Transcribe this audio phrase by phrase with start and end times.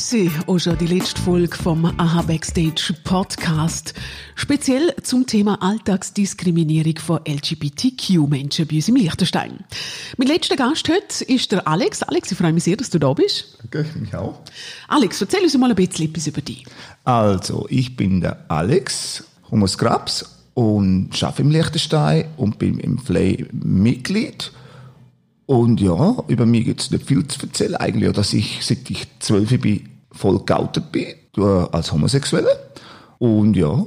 [0.00, 3.92] sie, auch schon die letzte Folge vom AHA Backstage Podcast.
[4.34, 9.58] Speziell zum Thema Alltagsdiskriminierung von LGBTQ-Menschen bei uns im Liechtenstein.
[10.16, 12.02] Mein letzter Gast heute ist der Alex.
[12.02, 13.58] Alex, ich freue mich sehr, dass du da bist.
[13.70, 14.40] Danke, mich auch.
[14.88, 16.64] Alex, erzähl uns mal ein bisschen etwas über dich.
[17.04, 20.24] Also, ich bin der Alex Humus Grabs
[20.54, 24.52] und arbeite im Liechtenstein und bin im Flay Mitglied.
[25.46, 29.06] Und ja, über mich gibt es nicht viel zu erzählen eigentlich, dass ich, seit ich
[29.18, 31.06] zwölf bin, voll geoutet bin,
[31.72, 32.74] als Homosexuelle.
[33.18, 33.84] Und ja.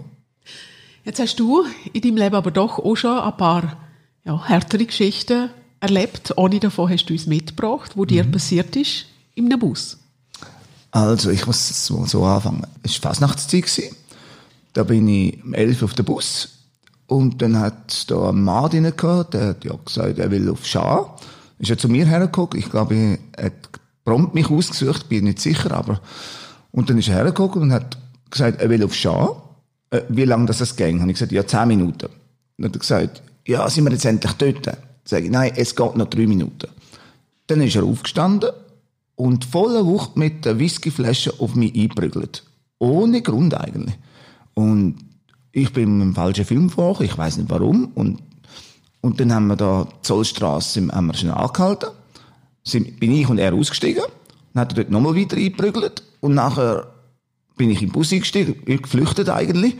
[1.03, 1.63] Jetzt hast du
[1.93, 3.77] in deinem Leben aber doch auch schon ein paar
[4.25, 5.49] ja, härtere Geschichten
[5.79, 6.33] erlebt.
[6.35, 8.31] Ohne davon hast du uns mitgebracht, wo dir mhm.
[8.31, 9.97] passiert ist, in einem Bus.
[10.91, 12.65] Also, ich muss so, so anfangen.
[12.81, 13.91] Es war Fastnachtszeit.
[14.73, 16.49] Da bin ich um 11 Uhr auf dem Bus.
[17.07, 20.65] Und dann hat da einen Mann drin gehabt, der hat ja gesagt, er will auf
[20.65, 21.17] Schar
[21.59, 22.55] ist er zu mir hergeguckt.
[22.55, 23.53] Ich glaube, er hat
[24.03, 25.99] prompt mich ausgesucht, bin nicht sicher, aber,
[26.71, 27.97] und dann ist er hergeguckt und hat
[28.29, 29.41] gesagt, er will auf Schau.
[29.89, 31.01] Äh, wie lange das es ging?
[31.01, 32.09] Habe ich gesagt, ja, zehn Minuten.
[32.57, 34.67] Dann hat er gesagt, ja, sind wir jetzt endlich dort?
[34.67, 36.67] Dann sage ich, nein, es geht noch drei Minuten.
[37.47, 38.51] Dann ist er aufgestanden
[39.15, 42.43] und voller Wucht mit der Whiskyflasche auf mich eingeprügelt.
[42.79, 43.97] Ohne Grund eigentlich.
[44.53, 44.97] Und
[45.51, 47.91] ich bin im falschen Film vor, ich weiß nicht warum.
[47.95, 48.19] Und
[49.05, 51.89] und dann haben wir da Zollstraße haben wir schnell angehalten.
[52.63, 54.01] Sind, bin ich und er ausgestiegen.
[54.51, 56.01] Dann hat er dort nochmal weiter eingeprügelt.
[56.21, 56.87] Und nachher
[57.55, 59.75] bin ich im Bus eingestiegen, geflüchtet eigentlich.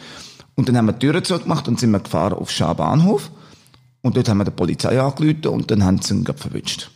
[0.53, 3.31] Und dann haben wir die Türen zugemacht und sind wir gefahren auf Schar Bahnhof.
[4.03, 6.91] Und dort haben wir die Polizei angerufen und dann haben sie ihn verwünscht.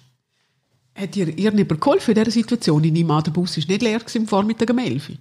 [0.94, 2.84] Hat ihr irgendjemand geholfen in dieser Situation?
[2.84, 5.14] Ich nehme an, der Bus war nicht leer am Vormittag um 11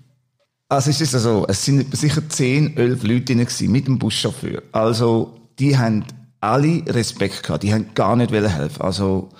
[0.69, 4.63] Also es ist so, es sind sicher 10, 11 Leute drin mit dem Buschauffeur.
[4.73, 6.05] Also die haben
[6.41, 7.63] alle Respekt gehabt.
[7.63, 8.83] Die haben gar nicht helfen.
[8.83, 9.31] Also,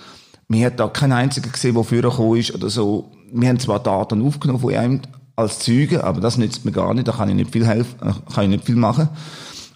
[0.47, 3.11] mir hat da kein einziger gesehen, der vorher gekommen ist oder so.
[3.31, 5.01] Wir haben zwar Daten aufgenommen von einem
[5.35, 7.07] als Zeuge, aber das nützt mir gar nicht.
[7.07, 9.09] Da kann ich nicht viel helfen, äh, kann ich nicht viel machen.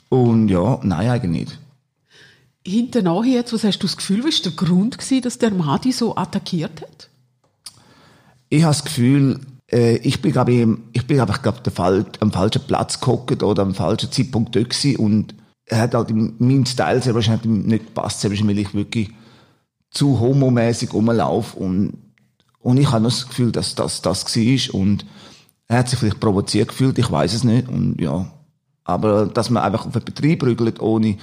[0.10, 1.60] Und ja, nein, eigentlich nicht.
[2.66, 5.92] Hinterher jetzt, was hast du das Gefühl, was war der Grund gewesen, dass der Madi
[5.92, 7.10] so attackiert hat?
[8.50, 9.40] Ich habe das Gefühl,
[9.72, 11.62] äh, ich bin, glaube ich, ich bin, glaube ich, glaub,
[12.20, 16.66] am falschen Platz gehockt oder am falschen Zeitpunkt dort und er hat halt in meinem
[16.66, 19.10] Style sehr wahrscheinlich nicht gepasst, weil ich wirklich
[19.92, 21.94] zu homomäßig rumlaufe und,
[22.60, 25.06] und ich habe das Gefühl, dass das das war und
[25.68, 28.32] er hat sich vielleicht provoziert gefühlt, ich weiß es nicht und ja,
[28.84, 31.18] aber dass man einfach auf einen Betrieb prügelt ohne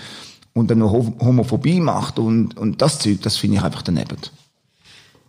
[0.53, 4.17] und dann noch Homophobie macht und, und das Zeug, das finde ich einfach daneben.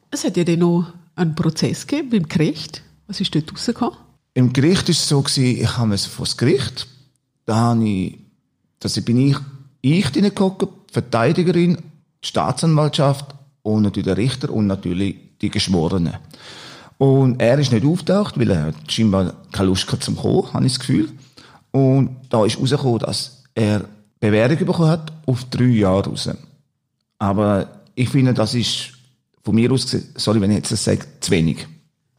[0.09, 2.83] Es hat ja dann noch einen Prozess gegeben beim Gericht.
[3.07, 3.97] Was ist dort rausgekommen?
[4.33, 6.87] Im Gericht war es so, gewesen, ich habe vor das Gericht,
[7.45, 8.19] da habe ich
[8.81, 9.37] dass bin ich,
[9.81, 11.77] ich reingeguckt, die Verteidigerin,
[12.23, 13.33] die Staatsanwaltschaft
[13.63, 16.15] und natürlich der Richter und natürlich die Geschworenen.
[16.97, 20.73] Und er ist nicht auftaucht, weil er scheinbar keine Lust hatte zum Kommen, habe ich
[20.73, 21.09] das Gefühl.
[21.71, 23.85] Und da ist rausgekommen, dass er
[24.19, 26.29] Bewährung bekommen hat auf drei Jahre raus.
[27.17, 28.93] Aber ich finde, das ist
[29.43, 31.67] von mir aus gesehen, sorry, wenn ich jetzt das sage, zu wenig.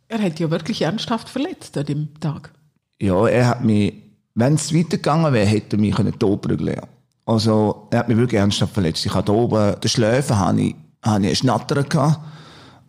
[0.09, 2.53] Er hat ja wirklich ernsthaft verletzt an dem Tag.
[3.01, 3.95] Ja, er hat mich
[4.35, 6.87] wenn es weitergegangen wäre, hätte er mich totprügeln können.
[7.25, 9.07] Also, er hat mich wirklich ernsthaft verletzt.
[9.07, 12.21] Ich hatte oben, den Schläfen hatte ich, hatte ich einen Schnatter gehabt.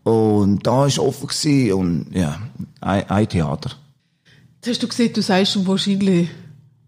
[0.03, 2.39] Und da war offen gewesen und, ja,
[2.81, 3.71] ein, ein Theater.
[4.55, 6.29] Jetzt hast du gesehen, du sagst schon wahrscheinlich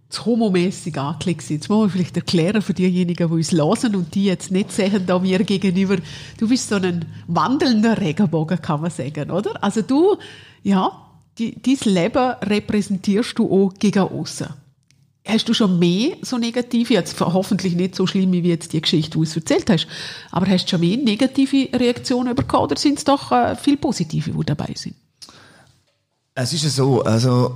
[0.09, 4.25] zu homomässig angelegt Jetzt muss man vielleicht erklären für diejenigen, die uns hören und die
[4.25, 5.97] jetzt nicht sehen, da mir gegenüber.
[6.37, 9.63] Du bist so ein wandelnder Regenbogen, kann man sagen, oder?
[9.63, 10.17] Also du,
[10.63, 11.04] ja,
[11.37, 14.47] die, dein Leben repräsentierst du auch gegen außen.
[15.27, 19.17] Hast du schon mehr so negative, jetzt hoffentlich nicht so schlimm, wie jetzt die Geschichte,
[19.19, 19.87] die du erzählt hast,
[20.31, 24.31] aber hast du schon mehr negative Reaktionen bekommen oder sind es doch äh, viel positive,
[24.31, 24.95] die dabei sind?
[26.35, 27.55] Es ist ja so, also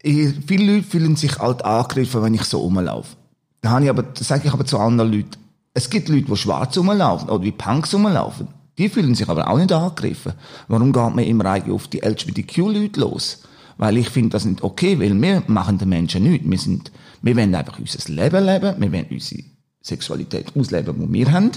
[0.00, 3.16] ich, viele Leute fühlen sich halt angegriffen, wenn ich so rumlaufe.
[3.60, 5.36] Da habe ich aber, sage ich aber zu anderen Leuten.
[5.74, 8.48] Es gibt Leute, die schwarz rumlaufen oder wie Punks rumlaufen.
[8.78, 10.34] Die fühlen sich aber auch nicht angegriffen.
[10.68, 13.42] Warum geht man immer eigentlich auf die LGBTQ-Leute los?
[13.76, 16.48] Weil ich finde das nicht okay, weil wir machen den Menschen nichts.
[16.48, 16.92] Wir sind,
[17.22, 19.42] wir wollen einfach unser Leben leben, wir wollen unsere
[19.82, 21.50] Sexualität ausleben, die wir haben.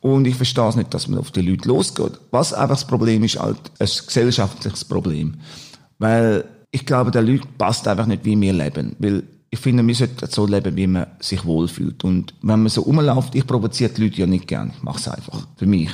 [0.00, 2.18] Und ich verstehe es nicht, dass man auf die Leute losgeht.
[2.30, 5.34] Was einfach das Problem ist, halt ein gesellschaftliches Problem.
[5.98, 8.96] Weil ich glaube, der Leute passt einfach nicht, wie wir leben.
[8.98, 12.02] Weil ich finde, wir sollten so leben, wie man sich wohlfühlt.
[12.04, 14.72] Und wenn man so rumläuft, ich provoziere die Leute ja nicht gern.
[14.76, 15.46] Ich mache es einfach.
[15.56, 15.90] Für mich.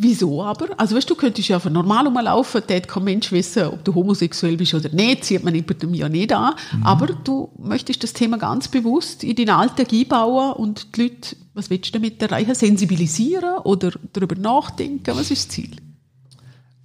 [0.00, 0.68] Wieso aber?
[0.76, 4.56] Also weißt du, könntest ja einfach normal rumlaufen, da kein Mensch wissen, ob du homosexuell
[4.56, 6.54] bist oder nicht, sieht man jemandem ja nicht an.
[6.72, 6.82] Mhm.
[6.84, 11.68] Aber du möchtest das Thema ganz bewusst in deinen Alltag einbauen und die Leute, was
[11.68, 12.54] willst du damit erreichen?
[12.54, 15.16] Sensibilisieren oder darüber nachdenken?
[15.16, 15.70] Was ist das Ziel?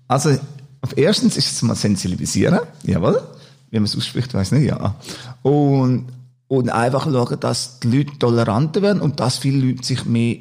[0.08, 0.36] Also
[0.82, 3.22] Auf erstens ist es mal sensibilisieren, jawohl.
[3.70, 4.96] Wie man es ausspricht, weiß nicht, ja.
[5.44, 6.08] Und,
[6.48, 10.38] und einfach schauen, dass die Leute toleranter werden und dass viele Leute sich mehr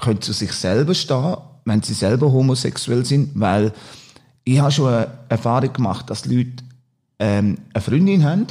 [0.00, 3.72] können zu sich selber stehen, wenn sie selber homosexuell sind, weil
[4.44, 6.64] ich habe schon eine Erfahrung gemacht, dass Leute
[7.18, 8.46] ähm, eine Freundin haben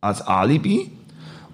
[0.00, 0.90] als Alibi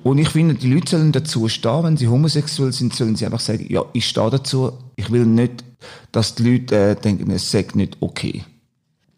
[0.03, 3.41] und ich finde, die Leute sollen dazu stehen, wenn sie homosexuell sind, sollen sie einfach
[3.41, 5.65] sagen, ja, ich stehe dazu, ich will nicht,
[6.11, 8.45] dass die Leute äh, denken, es sei nicht okay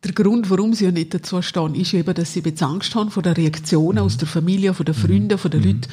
[0.05, 3.11] der Grund, warum sie ja nicht dazu stehen, ist eben, dass sie jetzt Angst haben
[3.11, 5.67] vor der Reaktion aus der Familie, von den Freunden, von den mhm.
[5.67, 5.89] Leuten,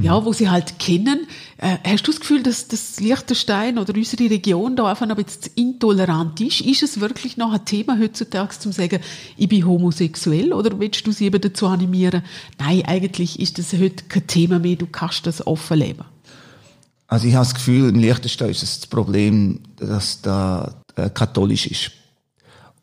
[0.00, 1.26] ja, wo sie halt kennen.
[1.58, 5.52] Äh, hast du das Gefühl, dass das Liechtenstein oder unsere Region da einfach ein bisschen
[5.56, 6.60] intolerant ist?
[6.60, 9.00] Ist es wirklich noch ein Thema heutzutage, zum sagen,
[9.36, 10.52] ich bin homosexuell?
[10.52, 12.22] Oder willst du sie eben dazu animieren,
[12.58, 16.04] nein, eigentlich ist das heute kein Thema mehr, du kannst das offen leben?
[17.08, 21.92] Also ich habe das Gefühl, in Liechtenstein ist das Problem, dass da äh, katholisch ist.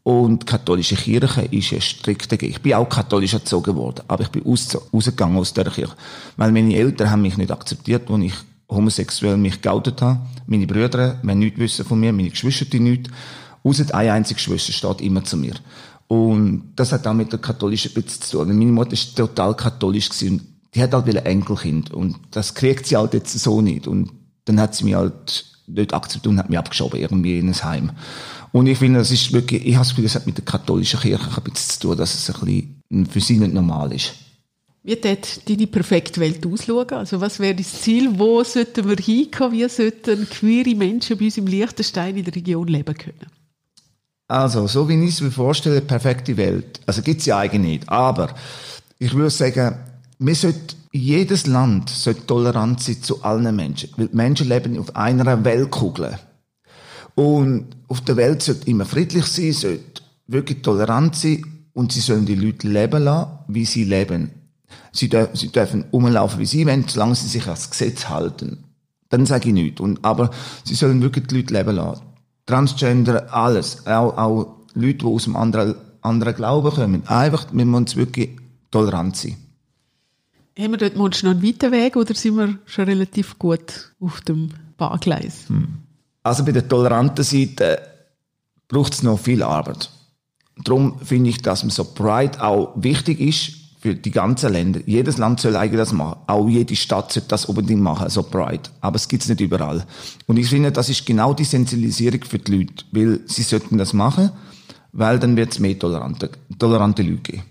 [0.03, 2.51] Und die katholische Kirche ist ja strikt dagegen.
[2.51, 5.95] Ich bin auch katholisch erzogen worden, aber ich bin rausgegangen aus der Kirche.
[6.35, 8.33] Weil meine Eltern haben mich nicht akzeptiert, als ich
[8.69, 10.19] homosexuell mich geoutet habe.
[10.45, 13.09] Meine Brüder wollen nichts wissen von mir, meine Geschwister nichts.
[13.63, 15.53] Außer eine einzige Schwester steht immer zu mir.
[16.09, 18.57] Und das hat auch mit der katholischen Bits zu tun.
[18.57, 20.59] Meine Mutter ist total katholisch gewesen.
[20.75, 21.91] Die hat halt ein Enkelkind.
[21.93, 23.87] Und das kriegt sie halt jetzt so nicht.
[23.87, 24.11] Und
[24.45, 27.91] dann hat sie mich halt nicht akzeptiert und hat mich abgeschoben irgendwie in ein Heim.
[28.51, 30.99] Und ich finde, das ist wirklich, ich habe das Gefühl, das hat mit der katholischen
[30.99, 34.13] Kirche ein bisschen zu tun, dass es ein bisschen für sie nicht normal ist.
[34.83, 36.89] Wie tät deine perfekte Welt ausschauen?
[36.91, 38.19] Also was wäre das Ziel?
[38.19, 39.57] Wo sollten wir hinkommen?
[39.57, 43.27] Wie sollten queere Menschen bei uns im Liechtenstein in der Region leben können?
[44.27, 46.81] Also, so wie ich es mir vorstelle, perfekte Welt.
[46.85, 47.89] Also gibt es ja eigentlich nicht.
[47.89, 48.35] Aber
[48.99, 49.77] ich würde sagen,
[50.19, 53.89] wir sollten, jedes Land sollte tolerant sein zu allen Menschen.
[53.97, 56.19] Weil die Menschen leben auf einer Weltkugel.
[57.15, 61.43] Und auf der Welt sollte immer friedlich sein, sollte wirklich tolerant sein
[61.73, 64.31] und sie sollen die Leute leben lassen, wie sie leben.
[64.91, 68.63] Sie, dürfen, sie dürfen umlaufen, wie sie wollen, solange sie sich ans Gesetz halten.
[69.09, 69.81] Dann sage ich nichts.
[69.81, 70.31] Und, aber
[70.63, 72.03] sie sollen wirklich die Leute leben lassen.
[72.45, 73.85] Transgender, alles.
[73.85, 77.07] Auch, auch Leute, die aus einem anderen, anderen Glauben kommen.
[77.07, 78.31] Einfach, wir müssen wirklich
[78.71, 79.37] tolerant sein.
[80.57, 84.49] Haben wir dort noch einen weiten Weg oder sind wir schon relativ gut auf dem
[84.77, 85.45] Bahngleis?
[85.47, 85.67] Hm.
[86.21, 87.81] Also bei der toleranten Seite
[88.67, 89.89] braucht es noch viel Arbeit.
[90.63, 94.79] Darum finde ich, dass so Pride auch wichtig ist für die ganzen Länder.
[94.85, 96.21] Jedes Land soll eigentlich das machen.
[96.27, 98.69] Auch jede Stadt sollte das unbedingt machen, so Pride.
[98.79, 99.85] Aber es gibt es nicht überall.
[100.27, 103.91] Und ich finde, das ist genau die Sensibilisierung für die Leute, weil sie sollten das
[103.91, 104.31] machen,
[104.93, 107.43] weil dann wird es mehr tolerante, tolerante Leute geben.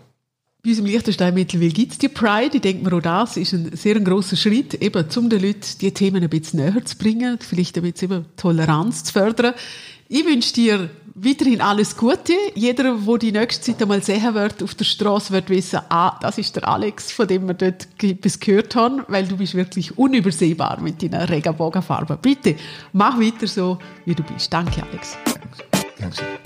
[0.65, 2.55] Bei uns im Liechtenstein mittlerweile gibt es die Pride.
[2.55, 5.93] Ich denke mir, auch das ist ein sehr grosser Schritt, eben, um den Leuten die
[5.93, 9.55] Themen ein bisschen näher zu bringen, vielleicht ein bisschen eben Toleranz zu fördern.
[10.09, 12.35] Ich wünsche dir weiterhin alles Gute.
[12.55, 16.39] Jeder, der die nächste Zeit einmal sehen wird auf der Straße, wird wissen, ah, das
[16.39, 20.81] ist der Alex, von dem wir dort etwas gehört haben, weil du bist wirklich unübersehbar
[20.81, 22.17] mit deiner Regenbogenfarbe.
[22.23, 22.55] Bitte,
[22.93, 24.53] mach weiter so, wie du bist.
[24.53, 25.17] Danke, Alex.
[25.99, 26.23] Danke.
[26.23, 26.43] Danke.